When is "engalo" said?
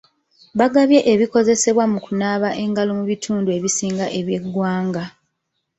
2.63-2.91